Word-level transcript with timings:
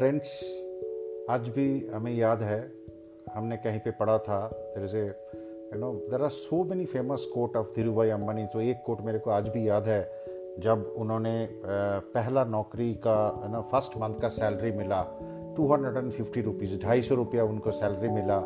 Friends 0.00 0.30
आज 1.30 1.48
भी 1.48 1.88
हमें 1.94 2.12
याद 2.12 2.42
है, 2.42 2.60
हमने 3.34 3.56
कहीं 3.56 3.78
पे 3.78 3.90
पढ़ा 3.90 4.16
था 4.18 4.38
there 4.54 4.84
is 4.84 4.96
a 4.96 5.04
you 5.04 5.78
know 5.80 5.92
there 6.10 6.22
are 6.22 6.28
so 6.28 6.62
many 6.64 6.84
famous 6.84 7.24
quote 7.34 7.56
of 7.56 7.74
Dhirubhai 7.94 8.10
Ambani 8.10 8.46
तो 8.46 8.60
एक 8.60 8.82
कोट 8.86 9.00
मेरे 9.00 9.18
को 9.18 9.30
आज 9.30 9.48
भी 9.48 9.68
याद 9.68 9.88
है, 9.88 10.00
जब 10.58 10.94
उन्होंने 10.96 11.34
पहला 12.14 12.44
नौकरी 12.44 12.92
का 12.94 13.48
ना 13.52 13.60
फ़र्स्ट 13.60 13.96
मंथ 13.96 14.14
का 14.14 14.28
सैलरी 14.28 14.72
मिला 14.72 15.02
two 15.56 15.72
hundred 15.72 15.96
and 15.96 16.10
fifty 16.12 16.40
rupees 16.40 16.80
ढाई 16.82 17.02
सौ 17.02 17.14
रुपया 17.14 17.44
उनको 17.44 17.70
सैलरी 17.72 18.08
मिला 18.08 18.40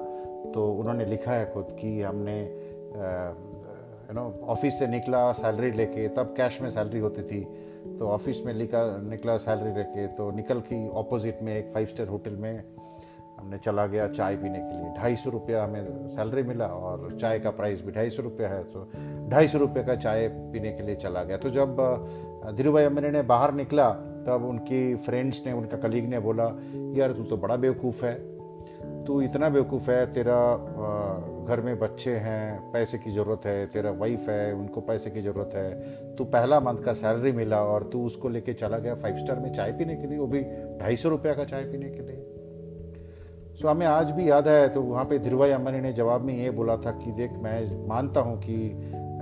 तो 0.55 0.69
उन्होंने 0.73 1.05
लिखा 1.05 1.33
है 1.33 1.51
खुद 1.55 1.77
कि 1.81 2.01
हमने 2.03 2.41
यू 2.43 4.15
नो 4.15 4.31
ऑफ़िस 4.49 4.79
से 4.79 4.87
निकला 4.87 5.33
सैलरी 5.33 5.71
लेके, 5.71 6.09
तब 6.09 6.35
कैश 6.37 6.61
में 6.63 6.71
सैलरी 6.71 6.99
होती 6.99 7.23
थी 7.23 7.47
तो 7.99 8.09
ऑफ़िस 8.09 8.45
में 8.47 8.53
लिखा, 8.55 8.85
निकला 9.03 9.37
सैलरी 9.39 9.75
लेके 9.75 10.07
तो 10.07 10.31
निकल 10.31 10.61
की 10.61 10.89
ऑपोजिट 10.91 11.43
में 11.43 11.57
एक 11.57 11.71
फाइव 11.73 11.87
स्टार 11.87 12.09
होटल 12.09 12.37
में 12.37 12.63
हमने 13.39 13.59
चला 13.59 13.87
गया 13.87 14.07
चाय 14.09 14.37
पीने 14.37 14.59
के 14.59 14.77
लिए। 14.77 14.93
ढाई 14.99 15.17
सौ 15.17 15.31
रुपया 15.31 15.65
हमें 15.65 16.09
सैलरी 16.09 16.43
मिला 16.43 16.67
और 16.67 17.17
चाय 17.21 17.39
का 17.39 17.51
प्राइस 17.51 17.85
भी 17.85 17.93
ढाई 17.93 18.11
सौ 18.11 18.23
रुपया 18.23 18.49
है 18.49 18.63
तो 18.65 18.89
ढाई 19.31 19.49
सौ 19.49 19.59
रुपये 19.59 19.85
का 19.85 19.97
चाय 19.97 20.29
पीने 20.29 20.73
के 20.73 20.83
लिए 20.83 20.97
चला 20.97 21.23
गया। 21.23 21.37
तो 21.37 21.51
जब 21.51 21.77
धीरू 22.57 22.73
भाई 22.73 22.85
अम्बानी 22.85 23.09
ने 23.09 23.23
बाहर 23.23 23.55
निकला, 23.55 23.91
तब 24.27 24.45
उनकी 24.49 24.95
फ्रेंड्स 24.97 25.43
ने, 25.47 25.53
उनका 25.53 25.77
कलीग 25.77 26.09
ने 26.09 26.21
बोला, 26.21 26.45
यार 26.97 27.13
तू 27.13 27.25
तो 27.25 27.37
बड़ा 27.37 27.57
बेवकूफ़ 27.57 28.05
है। 28.05 28.15
तू 29.07 29.21
इतना 29.23 29.49
बेवकूफ़ 29.49 29.91
है, 29.91 30.05
तेरा 30.13 30.37
घर 31.45 31.61
में 31.61 31.79
बच्चे 31.79 32.15
हैं, 32.17 32.73
पैसे 32.73 32.99
की 32.99 33.11
ज़रूरत 33.11 33.47
है, 33.47 33.67
तेरा 33.67 33.91
वाइफ 33.91 34.29
है, 34.29 34.53
उनको 34.53 34.81
पैसे 34.81 35.11
की 35.11 35.21
ज़रूरत 35.21 35.51
है, 35.55 36.15
तू 36.17 36.25
पहला 36.25 36.61
मंथ 36.61 36.83
का 36.83 36.93
सैलरी 36.93 37.33
मिला 37.33 37.61
और 37.65 37.89
तू 37.93 38.05
उसको 38.07 38.29
लेके 38.29 38.53
चला 38.53 38.79
गया 38.79 38.95
फाइव 38.95 39.19
स्टार 39.19 39.39
में 39.39 39.53
चाय 39.53 39.73
पीने 39.73 39.97
के 39.97 40.07
लिए, 40.07 40.19
वो 40.19 40.27
भी 40.27 40.43
ढाई 40.81 40.97
सौ 40.97 41.09
रुपया 41.09 41.35
का 41.35 41.45
चाय 41.45 41.65
पीने 41.65 41.91
के 41.91 42.01
लिए। 42.01 42.23
सो 43.55 43.69
हमें 43.69 43.87
आज 43.87 44.11
भी 44.11 44.29
याद 44.31 44.49
है 44.49 44.69
तो 44.69 44.83
वहाँ 44.83 45.05
पे 45.05 45.19
धीरू 45.19 45.39
भाई 45.39 45.51
अम्बानी 45.51 45.81
ने 45.81 45.93
जवाब 45.93 46.21
में 46.21 46.35
ये 46.35 46.51
बोला 46.51 46.77
था 46.77 46.91
कि 46.93 47.13
देख, 47.13 47.33
मैं 47.33 47.87
मानता 47.89 48.21
हूँ 48.21 48.37
कि 48.39 48.57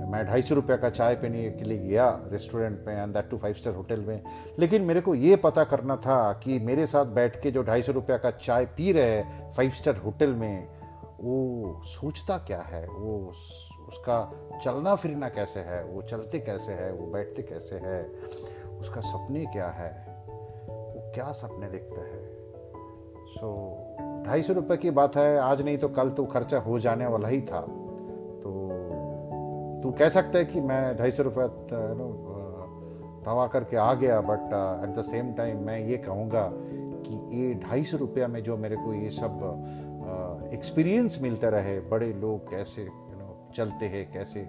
मैं 0.05 0.25
ढाई 0.25 0.41
सौ 0.41 0.55
रुपये 0.55 0.77
का 0.77 0.89
चाय 0.89 1.15
पीने 1.15 1.51
के 1.51 1.63
लिए 1.63 1.77
गया 1.77 2.19
रेस्टोरेंट 2.31 2.83
में 2.87 3.03
and 3.03 3.13
that 3.13 3.29
too 3.29 3.37
five 3.37 3.53
star 3.53 3.73
hotel 3.73 3.99
में। 3.99 4.23
लेकिन 4.59 4.81
मेरे 4.81 5.01
को 5.01 5.15
ये 5.15 5.35
पता 5.35 5.63
करना 5.63 5.95
था 5.95 6.33
कि 6.33 6.59
मेरे 6.59 6.85
साथ 6.85 7.05
बैठ 7.05 7.41
के 7.41 7.51
जो 7.51 7.63
ढाई 7.63 7.81
सौ 7.81 7.91
रुपये 7.91 8.17
का 8.17 8.31
चाय 8.31 8.65
पी 8.65 8.91
रहे 8.91 9.23
फाइव 9.49 9.69
स्टार 9.69 9.97
होटल 9.97 10.33
में, 10.33 10.67
वो 11.21 11.81
सोचता 11.85 12.37
क्या 12.37 12.61
है? 12.61 12.87
वो 12.87 13.31
उसका 13.87 14.33
चलना 14.63 14.95
फिरना 14.95 15.29
कैसे 15.29 15.59
है? 15.59 15.83
वो 15.83 16.01
चलते 16.01 16.39
कैसे 16.39 16.71
है? 16.71 16.91
वो 16.91 17.07
बैठते 17.07 17.41
कैसे 17.41 17.75
है? 17.75 18.11
उसका 18.79 19.01
सपने 19.01 19.45
क्या 19.45 19.67
है? 19.67 20.07
वो 20.69 21.11
क्या 21.15 21.31
सपने 21.31 21.69
देखता 21.69 22.01
है? 22.01 22.33
सो 23.27 23.79
ढाई 24.27 24.43
सौ 24.43 24.53
रुपये 24.53 24.77
की 24.77 24.91
बात 24.91 25.15
है, 25.15 25.37
आज 25.37 25.61
नहीं 25.61 25.77
तो 25.77 25.87
कल 25.87 26.09
तो 26.09 26.25
खर्चा 26.25 26.59
हो 26.59 26.79
जाने 26.79 27.07
वाला 27.07 27.27
ही 27.27 27.41
था। 27.41 27.65
तू 29.83 29.91
कह 29.91 30.09
सकता 30.09 30.37
है 30.37 30.45
कि 30.45 30.61
मैं 30.61 30.97
ढाई 30.97 31.11
सौ 31.11 31.23
रुपये 31.23 31.47
दवा 33.25 33.47
करके 33.47 33.77
आ 33.77 33.93
गया 33.93 34.21
but 34.21 34.45
at 34.83 34.95
the 34.95 35.01
same 35.01 35.33
time 35.33 35.57
मैं 35.57 35.79
ये 35.79 35.97
कहूँगा 35.97 36.49
कि 37.05 37.37
ये 37.37 37.53
ढाई 37.53 37.83
सौ 37.83 37.97
रुपया 37.97 38.27
में 38.27 38.43
जो 38.43 38.57
मेरे 38.57 38.75
को 38.75 38.93
ये 38.93 39.09
सब 39.09 40.49
एक्सपीरियंस 40.53 41.19
मिलता 41.21 41.49
रहे 41.49 41.79
बड़े 41.79 42.13
लोग 42.13 42.49
कैसे 42.49 42.81
यू 42.81 43.19
नो 43.19 43.51
चलते 43.55 43.85
हैं 43.85 44.11
कैसे 44.11 44.41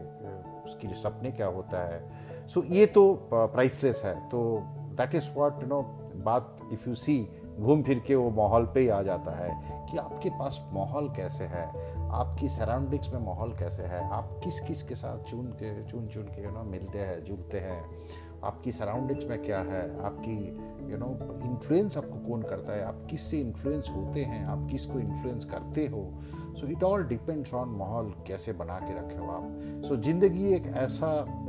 उसकी 0.64 0.88
जो 0.88 0.94
सपने 0.94 1.30
क्या 1.30 1.46
होता 1.46 1.84
है। 1.84 2.10
सो 2.46 2.60
so, 2.60 2.66
ये 2.70 2.86
तो 2.86 3.28
प्राइसलेस 3.32 4.02
है। 4.04 4.28
तो 4.28 4.62
that 4.70 5.14
is 5.14 5.30
what 5.34 5.62
you 5.62 5.68
know 5.68 5.82
बात 6.16 6.56
इफ़ 6.72 6.88
यू 6.88 6.94
सी 6.94 7.28
घूम 7.60 7.82
फिर 7.82 7.98
के 7.98 8.14
वो 8.14 8.30
माहौल 8.30 8.64
पे 8.74 8.80
ही 8.80 8.88
आ 8.88 9.02
जाता 9.02 9.30
है 9.30 9.50
कि 9.90 9.98
आपके 9.98 10.30
पास 10.30 10.64
माहौल 10.72 11.08
कैसे 11.08 11.44
है? 11.44 11.66
आपकी 12.10 12.48
सराउंडिंग्स 12.48 13.12
में 13.14 13.20
माहौल 13.20 13.52
कैसे 13.52 13.82
है? 13.82 14.10
आप 14.10 14.40
किस 14.44 14.60
किस 14.60 14.82
के 14.82 14.94
साथ 14.94 15.18
चुन 15.18 15.46
के 15.46 15.84
चुन 15.84 16.06
चुन 16.06 16.22
के 16.22 16.44
यू 16.44 16.50
नो 16.50 16.62
मिलते 16.62 16.98
हैं 16.98 17.24
जुलते 17.24 17.60
हैं? 17.60 17.82
आपकी 18.44 18.72
सराउंडिंग्स 18.72 19.26
में 19.26 19.42
क्या 19.42 19.58
है? 19.58 20.04
आपकी 20.04 20.36
यू 20.92 20.98
नो 20.98 21.18
इन्फ्लुएंस 21.44 21.96
आपको 21.96 22.28
कौन 22.28 22.42
करता 22.42 22.72
है? 22.72 22.84
आप 22.84 23.06
किस 23.10 23.30
से 23.30 23.40
इन्फ्लुएंस 23.40 23.92
होते 23.96 24.24
हैं? 24.24 24.44
आप 24.46 24.68
किस 24.70 24.86
को 24.86 24.98
इन्फ्लुएंस 24.98 25.44
करते 25.44 25.86
हो? 25.86 26.10
So 26.60 26.66
it 26.66 26.82
all 26.82 27.04
depends 27.04 27.54
on 27.54 27.68
माहौल 27.68 28.14
कैसे 28.26 28.52
बना 28.52 28.78
के 28.78 28.98
रखे 28.98 29.16
हो 29.16 29.26
आप। 29.26 29.60
सो 29.88 29.96
so, 29.96 30.02
ज़िंदगी 30.02 30.52
एक 30.54 30.66
ऐसा 30.66 31.40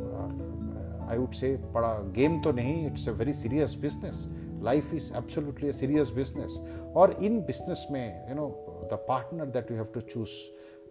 आई 1.11 1.17
वुड 1.17 1.31
से 1.31 1.57
बड़ा 1.57 1.93
गेम 1.93 2.41
तो 2.41 2.51
नहीं 2.51 2.87
it's 2.87 3.09
a 3.09 3.11
very 3.11 3.33
serious 3.33 3.77
business 3.81 4.27
life 4.65 4.93
is 4.93 5.13
absolutely 5.17 5.73
serious 5.73 6.09
business 6.09 6.59
और 6.95 7.11
इन 7.23 7.41
बिज़नेस 7.41 7.87
में 7.91 8.29
you 8.29 8.35
know 8.35 8.47
the 8.93 9.05
partner 9.07 9.45
that 9.45 9.71
you 9.71 9.77
have 9.77 9.85
to 9.85 10.01
choose 10.01 10.31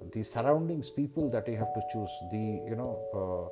surroundings 0.04 0.88
people 0.90 1.30
that 1.30 1.46
you 1.48 1.56
have 1.56 1.70
to 1.74 1.82
choose 1.90 2.14
the 2.32 2.40
you 2.70 2.76
know 2.76 2.90
uh, 3.14 3.44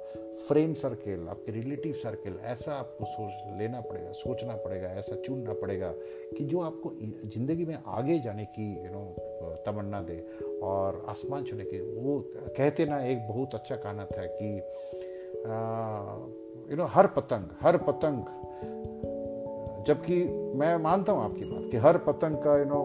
friend 0.48 0.74
circle 0.76 1.28
आपके 1.28 1.52
relative 1.52 1.92
circle 1.92 2.38
ऐसा 2.42 2.72
आपको 2.74 3.04
सोच 3.04 3.58
लेना 3.58 3.80
पड़ेगा 3.80 4.12
सोचना 4.12 4.56
पड़ेगा 4.56 4.88
ऐसा 4.88 5.16
चुनना 5.16 5.52
पड़ेगा 5.52 5.92
कि 6.38 6.44
जो 6.44 6.60
आपको 6.60 6.90
ज़िंदगी 7.28 7.64
में 7.64 7.78
आगे 7.86 8.18
जाने 8.18 8.44
की 8.44 8.68
यू 8.84 8.90
नो 8.90 9.04
तमन्ना 9.66 10.00
दे। 10.00 10.18
और 10.62 11.06
आसमान 11.08 11.44
छूने 11.44 11.64
की 11.64 11.80
वो 11.80 12.18
कहते 12.36 12.84
ना 12.84 13.02
एक 13.04 13.28
बहुत 13.28 13.54
अच्छा 13.54 13.76
कहना 13.76 14.04
था 14.04 14.26
कि 14.26 14.56
यू 16.70 16.76
नो 16.76 16.84
हर 16.84 17.06
पतंग 17.06 17.56
हर 17.60 17.76
पतंग 17.76 18.24
जबकि 19.86 20.16
मैं 20.58 20.76
मानता 20.82 21.12
हूँ 21.12 21.24
आपकी 21.24 21.44
बात 21.44 21.70
कि 21.70 21.76
हर 21.76 21.96
पतंग 22.06 22.36
का 22.36 22.58
यू 22.58 22.64
नो 22.64 22.80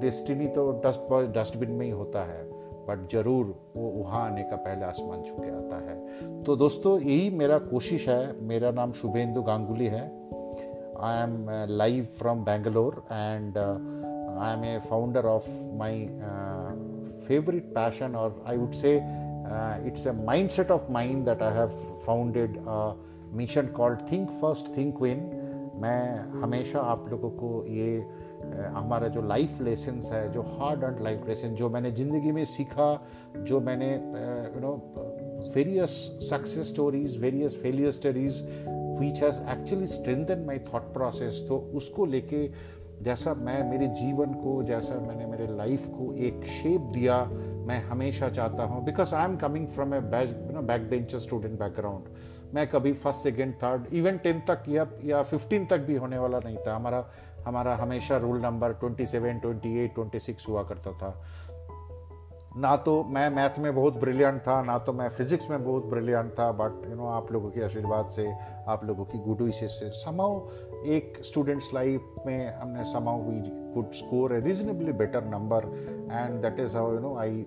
डेस्टिनी 0.00 0.46
तो 0.56 0.70
डस्ट 0.84 1.12
डस्टबिन 1.38 1.70
में 1.70 1.84
ही 1.86 1.92
होता 1.92 2.24
है 2.24 2.42
बट 2.88 3.08
ज़रूर 3.12 3.54
वो 3.76 3.88
वहाँ 3.90 4.24
आने 4.26 4.42
का 4.42 4.56
पहले 4.56 4.84
आसमान 4.84 5.22
छू 5.22 5.34
के 5.34 5.50
आता 5.50 5.76
है। 5.88 6.42
तो 6.44 6.56
दोस्तों, 6.56 6.98
यही 7.00 7.30
मेरा 7.30 7.58
कोशिश 7.58 8.08
है। 8.08 8.46
मेरा 8.48 8.70
नाम 8.70 8.92
शुभेंदु 8.92 9.42
गांगुली 9.42 9.86
है। 9.86 10.02
I 11.00 11.22
am 11.22 11.46
live 11.68 12.04
from 12.18 12.44
Bangalore 12.44 13.02
and 13.12 13.58
I 13.58 14.52
am 14.52 14.64
a 14.64 14.78
founder 14.90 15.26
of 15.26 15.48
my 15.78 16.06
favourite 17.26 17.64
passion 17.74 18.16
और 18.16 18.42
I 18.46 18.56
would 18.56 18.72
say 18.72 18.96
it's 19.86 20.06
a 20.08 20.12
mindset 20.50 20.70
of 20.70 20.90
mind 20.92 21.24
that 21.24 21.42
I 21.42 21.54
have 21.54 22.00
founded 22.06 22.58
mission 23.36 23.66
called 23.76 24.00
think 24.12 24.30
first 24.30 24.76
think 24.76 25.00
win 25.02 25.20
मैं 25.80 26.40
हमेशा 26.42 26.80
आप 26.80 27.06
लोगों 27.08 27.30
को 27.30 27.64
ये 27.66 27.98
हमारा 28.74 29.08
जो 29.08 29.22
life 29.22 29.60
lessons 29.62 30.10
है, 30.12 30.30
जो 30.32 30.42
हार्ड 30.42 30.84
एंड 30.84 31.00
लाइफ 31.00 31.26
लेसन 31.28 31.54
जो 31.54 31.68
मैंने 31.70 31.90
ज़िंदगी 31.92 32.32
में 32.32 32.44
सीखा, 32.44 32.88
जो 33.38 33.60
मैंने 33.60 33.92
you 33.94 34.60
know 34.60 34.72
various 35.54 35.90
success 36.30 36.68
stories 36.68 37.20
various 37.20 37.56
failure 37.62 37.90
stories 37.90 38.42
which 39.00 39.22
has 39.22 39.42
actually 39.50 39.86
strengthen 39.86 40.44
my 40.46 40.58
thought 40.68 40.92
process 40.92 41.44
तो 41.48 41.58
उसको 41.74 42.06
लेके 42.06 42.48
जैसा 43.02 43.32
मैं 43.34 43.62
मेरे 43.70 43.86
जीवन 43.88 44.32
को, 44.34 44.62
जैसा 44.62 44.94
मैंने 45.00 45.26
मेरे 45.26 45.46
लाइफ 45.56 45.86
को 45.88 46.12
एक 46.14 46.44
शेप 46.46 46.90
दिया, 46.94 47.24
मैं 47.68 47.78
हमेशा 47.84 48.28
चाहता 48.28 48.64
हूँ 48.64 48.84
because 48.84 49.14
I 49.14 49.24
am 49.24 49.36
coming 49.36 49.66
from 49.68 49.94
a 49.94 50.00
back 50.00 50.88
bencher 50.90 51.18
student 51.18 51.58
background 51.60 52.04
मैं 52.54 52.66
कभी 52.66 52.92
first 52.92 53.20
second 53.20 53.54
third 53.54 53.94
even 53.94 54.16
tenth 54.18 54.40
तक 54.50 54.64
या 54.68 54.86
या 55.04 55.22
फिफ्टीन 55.22 55.66
तक 55.66 55.78
भी 55.78 55.96
होने 55.96 56.18
वाला 56.18 56.38
नहीं 56.38 56.56
था। 56.56 56.76
हमारा 56.76 57.04
हमारा 57.46 57.74
हमेशा 57.74 58.16
रूल 58.16 58.40
नंबर 58.40 58.72
27, 58.72 59.40
28, 59.40 59.88
26 59.98 60.48
हुआ 60.48 60.62
करता 60.62 60.92
था। 60.92 61.24
ना 62.56 62.76
तो 62.76 63.04
मैं 63.04 63.28
मैथ 63.30 63.58
में 63.58 63.74
बहुत 63.74 63.96
ब्रिलियंट 63.96 64.40
था 64.40 64.62
ना 64.62 64.78
तो 64.78 64.92
मैं 64.92 65.08
फिजिक्स 65.08 65.50
में 65.50 65.64
बहुत 65.64 65.84
ब्रिलियंट 65.84 66.32
था 66.32 66.52
बट 66.52 66.90
यू 66.90 66.96
नो 66.96 67.06
आप 67.06 67.32
लोगों 67.32 67.50
के 67.50 67.64
आशीर्वाद 67.64 68.08
से 68.08 68.32
आप 68.68 68.84
लोगों 68.84 69.04
की 69.04 69.18
गुड 69.18 69.40
विशेष 69.40 69.70
से 69.70 69.90
समाओ 69.90 70.50
एक 70.86 71.18
स्टूडेंट्स 71.24 71.70
लाइफ 71.74 72.14
में 72.26 72.54
हमने 72.56 72.84
समाओ 72.84 73.22
we 73.22 73.42
could 73.74 73.92
score 73.92 74.34
a 74.34 74.40
reasonably 74.40 74.92
better 74.92 75.24
number 75.24 75.64
and 76.12 76.42
that 76.42 76.60
is 76.60 76.76
how 76.76 76.92
you 76.92 76.98
know 76.98 77.16
I 77.16 77.46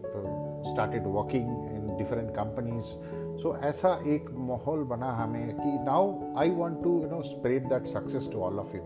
started 0.72 1.04
working 1.08 1.50
in 1.50 1.96
different 1.98 2.30
companies 2.30 3.23
so 3.42 3.56
ऐसा 3.66 3.90
एक 4.08 4.30
माहौल 4.50 4.84
बना 4.86 5.12
हमें 5.14 5.56
कि 5.56 5.78
now 5.84 6.38
I 6.40 6.50
want 6.52 6.82
to 6.84 6.92
you 7.02 7.10
know 7.10 7.22
spread 7.22 7.68
that 7.70 7.86
success 7.88 8.30
to 8.34 8.42
all 8.42 8.60
of 8.60 8.76
you 8.76 8.82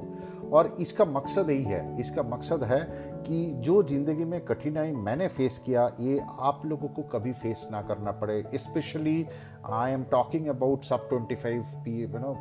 और 0.50 0.76
इसका 0.80 1.06
मकसद 1.06 1.50
यही 1.50 1.64
है, 1.64 2.00
इसका 2.00 2.24
मकसद 2.26 2.64
है 2.64 2.80
कि 3.28 3.46
जो 3.60 3.82
ज़िंदगी 3.84 4.26
में 4.26 4.40
कठिनाई 4.46 4.92
मैंने 4.92 5.28
फेस 5.28 5.58
किया, 5.66 5.90
ये 6.00 6.22
आप 6.42 6.62
लोगों 6.66 6.88
को 6.90 7.04
कभी 7.12 7.34
फेस 7.34 7.68
ना 7.72 7.82
करना 7.82 8.12
पड़े। 8.22 8.44
Specially 8.56 9.26
I 9.66 9.92
am 9.92 10.04
talking 10.12 10.48
about 10.48 10.84
sub 10.84 11.10
twenty 11.10 11.36
five 11.36 11.64
P 11.86 12.02
you 12.02 12.08
no 12.16 12.34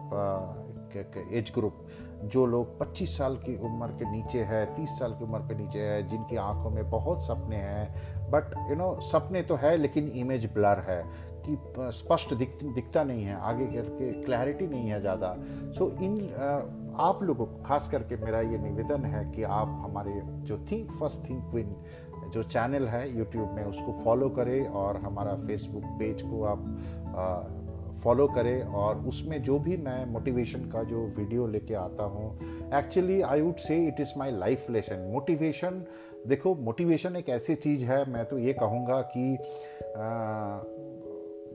as 0.96 1.50
group 1.54 1.86
जो 2.24 2.44
लोग 2.46 2.78
25 2.78 3.16
साल 3.18 3.34
की 3.36 3.56
उम्र 3.66 3.86
के 3.98 4.10
नीचे 4.10 4.42
है 4.44 4.64
30 4.74 4.98
साल 4.98 5.12
की 5.12 5.24
उम्र 5.24 5.38
के 5.48 5.54
नीचे 5.54 5.80
है, 5.80 6.06
जिनकी 6.08 6.36
आँखों 6.36 6.70
में 6.70 6.88
बहुत 6.90 7.22
सपने 7.22 7.56
हैं। 7.56 8.30
बट 8.30 8.54
यू 8.70 8.76
नो 8.76 8.98
सपने 9.02 9.42
तो 9.42 9.54
है, 9.54 9.76
लेकिन 9.76 10.08
इमेज 10.16 10.46
ब्लर 10.54 10.84
है। 10.88 11.02
कि 11.48 11.58
स्पष्ट 11.92 12.34
दिख 12.34 12.58
दिखता 12.64 13.04
नहीं 13.04 13.24
है 13.24 13.40
आगे 13.40 13.66
करके 13.66 14.12
क्लैरिटी 14.22 14.66
नहीं 14.66 14.88
है 14.88 15.00
ज़्यादा। 15.00 15.36
सो 15.72 15.90
so, 15.90 16.02
इन 16.02 16.14
आप 16.98 17.22
लोगों 17.22 17.46
को 17.46 17.62
खास 17.62 17.88
करके 17.92 18.16
मेरा 18.16 18.40
ये 18.40 18.58
निवेदन 18.58 19.04
है 19.04 19.32
कि 19.32 19.42
आप 19.42 19.68
हमारे 19.84 20.20
जो 20.24 20.58
थिंक 20.72 20.90
फ़र्स्ट 20.90 21.28
थिंक 21.30 21.44
विन 21.44 21.76
जो 22.34 22.42
चैनल 22.42 22.86
है 22.86 23.18
यूट्यूब 23.18 23.50
में 23.50 23.64
उसको 23.64 23.92
फॉलो 23.92 24.28
करें 24.28 24.66
और 24.66 24.96
हमारा 24.96 25.34
फेसबुक 25.34 25.84
पेज 25.84 26.22
को 26.22 26.42
आप 26.44 26.64
फॉलो 28.02 28.26
करें 28.28 28.62
और 28.62 28.98
उसमें 28.98 29.42
जो 29.42 29.58
भी 29.58 29.76
मैं 29.76 30.06
मोटिवेशन 30.06 30.58
का 30.58 30.82
जो 30.82 31.06
वीडियो 31.16 31.46
लेके 31.46 31.74
आता 31.74 32.04
हूँ 32.04 32.38
actually 32.74 33.20
I 33.22 33.40
would 33.40 33.56
say 33.56 33.86
it 33.86 34.00
is 34.00 34.12
my 34.18 34.32
life 34.32 34.66
lesson 34.70 35.10
motivation 35.12 35.84
देखो 36.26 36.54
मोटिवेशन 36.54 37.16
एक 37.16 37.28
ऐसी 37.28 37.54
चीज़ 37.54 37.84
है 37.84 38.10
मैं 38.10 38.24
तो 38.24 38.38
ये 38.38 38.52
कहूँगा 38.52 39.00
कि 39.00 39.36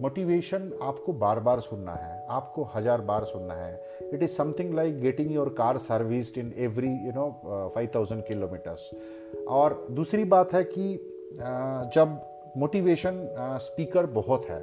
मोटिवेशन 0.01 0.71
आपको 0.81 1.13
बार 1.13 1.39
बार 1.39 1.59
सुनना 1.59 1.93
है, 1.93 2.25
आपको 2.29 2.63
हज़ार 2.75 3.01
बार 3.01 3.23
सुनना 3.25 3.53
है। 3.53 4.09
It 4.13 4.23
is 4.23 4.31
something 4.31 4.73
like 4.75 4.99
getting 5.01 5.31
your 5.31 5.49
car 5.57 5.77
serviced 5.79 6.37
in 6.37 6.53
every 6.57 6.91
you 7.05 7.11
know 7.15 7.71
five 7.75 7.89
thousand 7.95 8.23
kilometres 8.25 8.89
और 9.49 9.85
दूसरी 9.91 10.23
बात 10.25 10.53
है 10.53 10.63
कि 10.63 10.93
जब 11.95 12.19
मोटिवेशन 12.57 13.27
स्पीकर 13.61 14.05
बहुत 14.15 14.45
है 14.49 14.61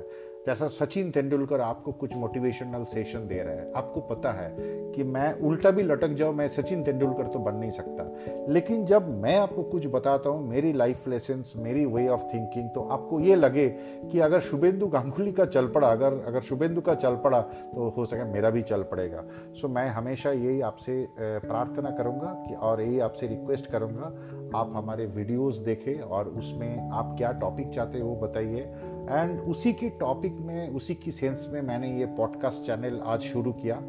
जैसा 0.49 0.67
सचिन 0.69 1.11
तेंदुलकर 1.11 1.61
आपको 1.61 1.93
कुछ 1.93 2.15
मोटिवेशनल 2.17 2.85
सेशन 2.85 3.27
दे 3.29 3.43
रहा 3.43 3.55
है, 3.55 3.73
आपको 3.77 4.01
पता 4.03 4.31
है 4.33 4.53
कि 4.93 5.03
मैं 5.05 5.33
उल्टा 5.41 5.71
भी 5.71 5.83
लटक 5.83 6.13
जाऊँ, 6.15 6.35
मैं 6.35 6.47
सचिन 6.49 6.83
तेंदुलकर 6.83 7.27
तो 7.27 7.39
बन 7.39 7.55
नहीं 7.55 7.71
सकता। 7.71 8.53
लेकिन 8.53 8.85
जब 8.87 9.09
मैं 9.23 9.37
आपको 9.39 9.63
कुछ 9.65 9.87
बताता 9.87 10.31
हूँ, 10.31 10.49
मेरी 10.49 10.73
लाइफ 10.73 11.09
लेसन 11.09 11.45
मेरी 11.57 11.85
वे 11.87 12.07
ऑफ़ 12.09 12.23
थिंकिंग 12.35 12.71
तो 12.71 12.83
आपको 12.89 13.21
ये 13.21 13.35
लगे 13.35 13.69
कि 14.13 14.21
अगर 14.21 14.41
शुभेंदु 14.41 14.87
गांगुली 14.87 15.33
का 15.33 15.45
चल 15.47 15.69
पड़ा, 15.69 15.89
अगर 15.89 16.19
अगर 16.27 16.41
शुभेंदु 16.41 16.81
का 16.81 16.95
चल 16.95 17.17
पड़ा 17.25 17.41
तो 17.41 17.89
हो 17.97 18.05
सके 18.05 18.25
मेरा 18.33 18.51
भी 18.51 18.63
चल 18.63 18.83
पड़ेगा। 18.85 19.25
सो 19.61 19.69
मैं 19.69 19.89
हमेशा 19.91 20.31
यही 20.33 20.61
आपसे 20.63 21.07
प्रार्थना 21.21 21.91
करूँगा 21.91 22.33
कि, 22.49 22.55
और 22.55 22.83
यही 22.83 23.01
आपसे 23.01 23.27
रिक्वेस्ट 23.27 23.71
करूँगा, 23.71 24.13
आप 24.59 24.73
हमारे 24.75 25.07
वीडियोज़ 25.09 25.63
देखें 25.65 26.01
और 26.01 26.29
उसमें 26.29 26.91
आप 26.91 27.15
क्या 27.19 27.33
टॉपिक 27.41 27.71
चाहते 27.71 28.01
हो 28.01 28.17
बताइए। 28.17 28.71
एंड 29.09 29.41
उसी 29.41 29.73
की 29.73 29.89
टॉपिक 29.91 30.39
में, 30.41 30.69
उसी 30.69 30.95
की 30.95 31.13
सेंस 31.13 31.49
में 31.53 31.61
मैंने 31.63 31.93
ये 31.99 32.07
पॉडकास्ट 32.17 32.67
चैनल 32.67 33.01
आज 33.05 33.21
शुरू 33.23 33.53
किया। 33.53 33.81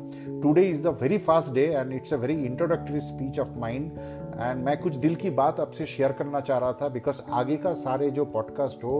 Today 0.42 0.62
is 0.64 0.84
the 0.84 0.96
very 1.02 1.18
fast 1.18 1.54
day 1.54 1.66
and 1.66 1.94
it's 1.94 2.14
a 2.14 2.18
very 2.18 2.34
introductory 2.46 3.00
speech 3.00 3.40
of 3.40 3.58
mind 3.60 3.92
and 4.40 4.64
मैं 4.66 4.78
कुछ 4.78 4.96
दिल 4.98 5.16
की 5.16 5.30
बात 5.40 5.60
आपसे 5.60 5.86
शेयर 5.86 6.12
करना 6.12 6.40
चाह 6.42 6.58
रहा 6.58 6.74
था 6.74 6.88
बिकॉज़ 6.90 7.22
आगे 7.32 7.58
का 7.58 7.74
सारे 7.76 8.10
जो 8.12 8.26
पॉडकास्ट 8.28 8.84
हो, 8.84 9.00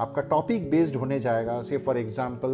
आपका 0.00 0.22
टॉपिक 0.22 0.70
बेस्ड 0.70 0.96
होने 0.96 1.18
जाएगा। 1.20 1.60
से 1.62 1.78
फॉर 1.78 1.98
एग्ज़ाम्पल 1.98 2.50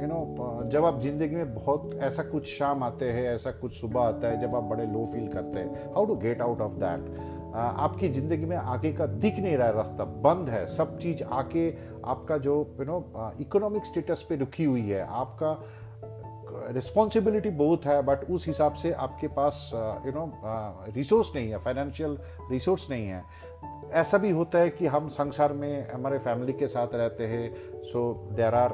यू 0.00 0.06
नो 0.06 0.68
जब 0.72 0.84
आप 0.84 1.00
ज़िंदगी 1.02 1.36
में 1.36 1.54
बहुत 1.54 1.98
ऐसा 2.02 2.22
कुछ 2.22 2.46
शाम 2.48 2.82
आते 2.82 3.10
हैं, 3.10 3.24
ऐसा 3.34 3.50
कुछ 3.50 3.72
सुबह 3.72 4.00
आता 4.00 4.28
है, 4.28 4.40
जब 4.40 4.54
आप 4.56 4.64
बड़े 4.64 4.86
लो 4.86 5.04
फील 5.12 5.28
करते 5.28 5.58
हैं। 5.58 5.92
How 5.94 6.06
to 6.06 6.16
get 6.16 6.40
out 6.42 6.60
of 6.60 6.72
that 6.74 7.35
आपकी 7.56 8.08
ज़िंदगी 8.08 8.46
में 8.46 8.56
आगे 8.56 8.92
का 8.92 9.06
दिख 9.06 9.38
नहीं 9.38 9.56
रहा 9.56 9.70
रास्ता 9.70 10.04
बंद 10.04 10.48
है, 10.48 10.66
सब 10.66 10.98
चीज़ 10.98 11.22
आके 11.24 11.68
आपका 12.04 12.36
जो 12.38 12.54
यू 12.80 12.84
नो 12.84 13.32
इकोनॉमिक 13.40 13.86
स्टेटस 13.86 14.24
पे 14.28 14.36
रुकी 14.36 14.64
हुई 14.64 14.88
है, 14.88 15.06
आपका 15.10 15.58
रिस्पॉन्सिबिलिटी 16.72 17.50
बहुत 17.50 17.84
है 17.86 18.00
बट 18.02 18.24
उस 18.30 18.46
हिसाब 18.46 18.74
से 18.74 18.92
आपके 18.92 19.28
पास 19.28 19.70
यू 20.06 20.12
नो 20.12 20.30
रिसोर्स 20.94 21.32
नहीं 21.34 21.50
है 21.50 21.58
फाइनेंशियल 21.58 22.18
रिसोर्स 22.50 22.90
नहीं 22.90 23.06
है। 23.06 23.22
ऐसा 23.92 24.18
भी 24.18 24.30
होता 24.30 24.58
है 24.58 24.70
कि 24.70 24.86
हम 24.86 25.08
संसार 25.08 25.52
में 25.52 25.90
हमारे 25.90 26.18
फैमिली 26.18 26.52
के 26.52 26.66
साथ 26.66 26.94
रहते 26.94 27.26
हैं 27.26 27.82
so 27.84 28.12
there 28.32 28.54
are 28.54 28.72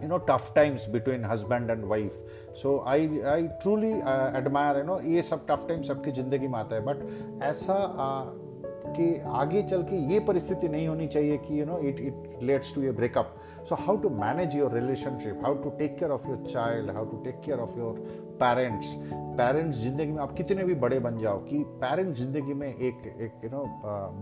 you 0.00 0.08
know 0.08 0.18
tough 0.18 0.46
times 0.54 0.86
between 0.94 1.22
husband 1.22 1.70
and 1.70 1.84
wife 1.90 2.14
so 2.62 2.72
i 2.94 2.96
i 3.34 3.42
truly 3.62 3.92
uh, 4.02 4.30
admire 4.40 4.78
you 4.78 4.86
know 4.88 4.98
ये 5.14 5.22
सब 5.22 5.46
टफ 5.50 5.66
टाइम 5.68 5.82
सबकी 5.90 6.12
जिंदगी 6.18 6.48
में 6.48 6.58
आता 6.58 6.76
है 6.76 6.82
बट 6.88 7.42
ऐसा 7.42 7.76
uh, 8.06 8.24
कि 8.89 9.21
आगे 9.25 9.61
चल 9.63 9.83
के 9.83 9.95
ये 10.13 10.19
परिस्थिति 10.19 10.69
नहीं 10.69 10.87
होनी 10.87 11.07
चाहिए 11.07 11.37
कि 11.37 11.59
you 11.61 11.65
know 11.65 11.77
it 11.77 11.99
it 11.99 12.39
let's 12.43 12.75
to 12.75 12.81
a 12.81 12.91
breakup 12.91 13.35
so 13.69 13.75
how 13.75 13.97
to 13.97 14.09
manage 14.09 14.55
your 14.55 14.73
relationship 14.73 15.39
how 15.43 15.53
to 15.53 15.69
take 15.69 15.97
care 15.99 16.11
of 16.11 16.27
your 16.27 16.45
child 16.49 16.91
how 16.91 17.05
to 17.05 17.17
take 17.17 17.41
care 17.45 17.59
of 17.59 17.77
your 17.77 17.99
parents 18.41 18.95
parents 19.39 19.77
ज़िंदगी 19.77 20.11
में 20.11 20.21
आप 20.21 20.33
कितने 20.33 20.63
भी 20.63 20.75
बड़े 20.75 20.99
बन 20.99 21.17
जाओ 21.17 21.37
कि 21.39 21.63
पेरेंट्स 21.67 22.19
ज़िंदगी 22.19 22.53
में 22.53 22.67
एक 22.67 23.07
एक 23.21 23.43
यू 23.43 23.49
नो 23.49 23.63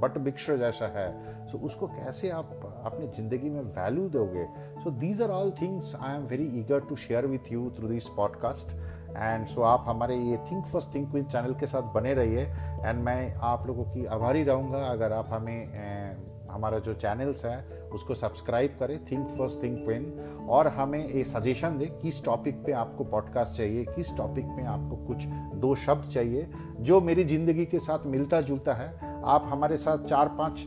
बट 0.01 0.17
भिक्ष 0.17 0.51
जैसा 0.51 0.87
है। 0.87 1.09
सो 1.47 1.57
so, 1.57 1.63
उसको 1.63 1.87
कैसे 1.87 2.29
आप 2.29 2.49
अपनी 2.85 3.07
ज़िंदगी 3.07 3.49
में 3.49 3.61
वैल्यू 3.61 4.09
दोगे? 4.09 4.45
So 4.83 4.89
these 4.89 5.21
are 5.21 5.29
all 5.29 5.51
things 5.61 5.95
I 6.01 6.15
am 6.15 6.23
very 6.23 6.45
eager 6.59 6.79
to 6.79 6.95
share 6.95 7.27
with 7.27 7.51
you 7.51 7.71
through 7.77 7.87
this 7.87 8.07
podcast 8.07 8.75
and 9.17 9.45
so 9.47 9.61
आप 9.61 9.85
हमारे 9.87 10.15
ये 10.17 10.37
think 10.51 10.65
first 10.65 10.93
think 10.95 11.13
with 11.13 11.25
channel 11.25 11.53
के 11.53 11.67
साथ 11.67 11.93
बने 11.93 12.13
रहिए। 12.13 12.43
एंड 12.85 13.03
मैं 13.03 13.33
आप 13.43 13.67
लोगों 13.67 13.83
की 13.83 14.05
आभारी 14.05 14.43
रहूँगा। 14.43 14.79
अगर 14.79 15.13
आप 15.13 15.29
हमें 15.29 16.25
हमारा 16.51 16.77
जो 16.79 16.93
चैनल्स 16.93 17.43
है, 17.45 17.57
उसको 17.93 18.13
सब्सक्राइब 18.15 18.75
करें 18.79 18.97
थिंक 19.05 19.27
फ़र्स्ट 19.27 19.61
थिंक 19.63 19.79
पेन 19.87 20.45
और 20.49 20.67
हमें 20.67 21.07
ये 21.07 21.23
सजेशन 21.23 21.77
दें, 21.77 21.89
किस 21.99 22.23
टॉपिक 22.25 22.63
पे 22.65 22.71
आपको 22.73 23.03
पॉडकास्ट 23.03 23.53
चाहिए, 23.53 23.83
किस 23.85 24.15
टॉपिक 24.17 24.45
में 24.47 24.63
आपको 24.65 24.95
कुछ 25.07 25.25
दो 25.55 25.73
शब्द 25.75 26.09
चाहिए, 26.09 26.47
जो 26.79 26.99
मेरी 27.01 27.23
ज़िंदगी 27.23 27.65
के 27.65 27.79
साथ 27.79 28.05
मिलता 28.05 28.41
जुलता 28.41 28.73
है। 28.73 29.21
आप 29.25 29.45
हमारे 29.47 29.77
साथ 29.77 30.05
चार 30.05 30.27
पाँच 30.37 30.65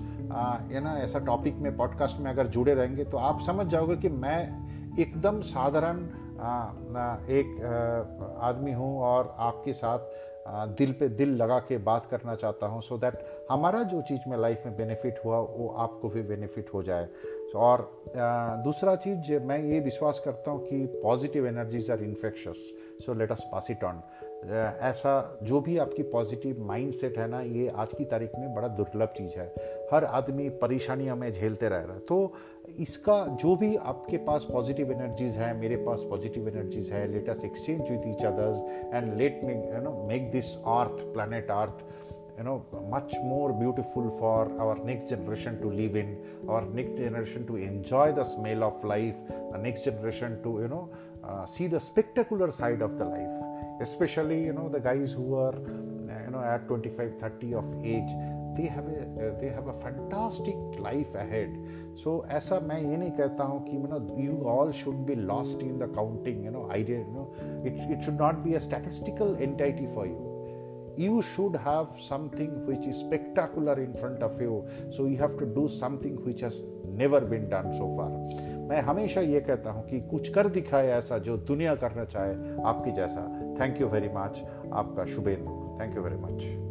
है 0.73 0.81
ना, 0.81 0.97
ऐसा 0.99 1.19
टॉपिक 1.19 1.57
में 1.57 1.77
पॉडकास्ट 1.77 2.21
में 2.21 2.31
अगर 2.31 2.47
जुड़े 2.49 2.75
रहेंगे 2.75 3.05
तो 3.05 3.19
आप 3.19 3.41
समझ 3.41 3.67
जाओगे 3.67 3.97
कि 3.97 4.09
मैं 4.09 4.99
एकदम 4.99 5.41
साधारण 5.43 6.07
एक 6.41 8.39
आदमी 8.43 8.73
हूँ 8.73 9.01
और 9.03 9.35
आपके 9.39 9.73
साथ 9.73 9.99
दिल 10.77 10.93
पे 10.93 11.09
दिल 11.09 11.35
लगा 11.37 11.59
के 11.59 11.79
बात 11.79 12.07
करना 12.07 12.35
चाहता 12.35 12.67
हूँ 12.67 12.81
सो 12.83 12.99
दैट 12.99 13.25
हमारा 13.51 13.83
जो 13.83 14.01
चीज़ 14.03 14.29
में 14.29 14.37
लाइफ 14.39 14.63
में 14.67 14.77
बेनिफिट 14.77 15.21
हुआ, 15.25 15.39
वो 15.39 15.69
आपको 15.79 16.09
भी 16.09 16.23
बेनिफिट 16.23 16.75
हो 16.75 16.83
जाए। 16.83 17.09
और 17.55 17.91
दूसरा 18.65 18.95
चीज़ 18.97 19.33
मैं 19.45 19.59
ये 19.65 19.81
विश्वास 19.81 20.21
करता 20.25 20.51
हूँ 20.51 20.67
कि 20.67 20.85
positive 21.03 21.47
energies 21.47 21.91
are 21.91 22.03
infectious 22.03 22.71
so 23.07 23.15
let 23.15 23.33
us 23.33 23.49
pass 23.53 23.71
it 23.71 23.85
on 23.85 24.03
ऐसा 24.83 25.39
जो 25.43 25.61
भी 25.61 25.77
आपकी 25.79 26.03
पॉजिटिव 26.13 26.63
माइंड 26.67 26.93
सेट 26.93 27.19
है 27.19 27.27
ना, 27.29 27.41
ये 27.41 27.69
आज 27.69 27.89
की 27.95 28.05
तारीख 28.05 28.31
में 28.39 28.55
बड़ा 28.55 28.69
दुर्लभ 28.69 29.09
चीज़ 29.17 29.39
है। 29.39 29.47
हर 29.93 30.05
आदमी 30.05 30.49
परेशानियाँ 30.63 31.17
में 31.17 31.31
झेलते 31.33 31.69
रह 31.69 31.79
रहा 31.79 31.95
है। 31.95 32.01
तो 32.01 32.33
इसका 32.79 33.25
जो 33.41 33.55
भी 33.57 33.75
आपके 33.77 34.17
पास 34.27 34.47
पॉजिटिव 34.53 34.93
एनर्जीज 34.93 35.37
है, 35.39 35.53
मेरे 35.61 35.77
पास 35.77 36.05
पॉजिटिव 36.11 36.49
एनर्जीज 36.49 36.93
है 36.93 37.07
let 37.13 37.29
us 37.31 37.45
exchange 37.45 37.91
with 37.91 38.03
each 38.09 38.25
others 38.27 38.63
and 38.95 39.15
let 39.19 39.41
may 39.45 39.55
you 39.55 39.83
know 39.83 39.93
make 40.09 40.31
this 40.33 40.57
earth 40.57 41.05
planet 41.13 41.51
earth 41.51 41.85
you 42.40 42.44
know 42.44 42.66
much 42.90 43.14
more 43.24 43.54
beautiful 43.54 44.10
for 44.20 44.52
our 44.60 44.76
next 44.84 45.10
generation 45.10 45.60
to 45.62 45.68
live 45.68 45.96
in 45.96 46.18
our 46.50 46.66
next 46.66 46.98
generation 46.98 47.48
to 47.48 47.56
enjoy 47.56 48.12
the 48.12 48.24
smell 48.24 48.64
of 48.64 48.84
life 48.84 49.16
the 49.54 49.58
next 49.58 49.86
generation 49.86 50.42
to 50.44 50.60
you 50.62 50.68
know 50.68 50.90
uh, 51.24 51.46
see 51.46 51.68
the 51.68 51.80
spectacular 51.80 52.52
side 52.52 52.82
of 52.82 52.98
the 52.98 53.06
life 53.06 53.82
especially 53.82 54.44
you 54.44 54.54
know 54.54 54.68
the 54.70 54.80
guys 54.80 55.14
who 55.14 55.36
are 55.36 55.56
you 56.26 56.32
know 56.32 56.44
at 56.44 56.68
25 56.68 57.18
30 57.20 57.54
of 57.54 57.66
age 57.86 58.12
they 58.58 58.68
have 58.68 58.86
a 58.88 59.32
they 59.42 59.50
have 59.50 59.68
a 59.68 59.74
fantastic 59.86 60.56
life 60.80 61.16
ahead 61.16 61.58
so 62.04 62.22
ऐसा 62.38 62.60
मैं 62.68 62.80
ये 62.82 62.98
नहीं 62.98 63.12
कहता 63.18 63.44
हूँ 63.44 63.64
कि 63.66 63.82
you 63.82 63.88
know 63.94 64.02
you 64.28 64.38
all 64.54 64.72
should 64.72 65.06
be 65.06 65.16
lost 65.16 65.62
in 65.62 65.78
the 65.80 65.88
counting 65.98 66.44
you 66.44 66.52
know 66.52 66.70
idea 66.78 67.00
you 67.00 67.14
know 67.18 67.28
it 67.72 67.84
it 67.98 68.04
should 68.04 68.24
not 68.28 68.44
be 68.46 68.56
a 68.56 68.64
statistical 68.70 69.36
entity 69.48 69.88
for 69.98 70.06
you 70.08 70.29
you 70.97 71.23
should 71.23 71.57
have 71.57 71.89
something 72.09 72.67
which 72.67 72.87
is 72.87 72.97
spectacular 72.97 73.81
in 73.81 73.95
front 73.95 74.23
of 74.23 74.41
you 74.41 74.67
so 74.91 75.07
you 75.07 75.17
have 75.17 75.37
to 75.39 75.47
do 75.47 75.67
something 75.69 76.17
which 76.25 76.41
has 76.41 76.63
never 76.95 77.21
been 77.21 77.49
done 77.49 77.73
so 77.73 77.91
far 77.97 78.11
मैं 78.71 78.81
हमेशा 78.87 79.21
ये 79.21 79.41
कहता 79.41 79.71
हूँ 79.71 79.85
कि 79.89 80.01
कुछ 80.11 80.29
कर 80.35 80.49
दिखाए 80.59 80.91
ऐसा 80.99 81.19
जो 81.29 81.37
दुनिया 81.53 81.75
करना 81.85 82.05
चाहे 82.15 82.35
आपकी 82.71 82.93
जैसा 83.01 83.29
थैंक 83.61 83.81
यू 83.81 83.89
वेरी 83.89 84.09
मच 84.17 84.43
आपका 84.83 85.07
Shubhendu 85.15 85.79
thank 85.81 85.97
you 85.97 86.03
very 86.03 86.17
much 86.17 86.70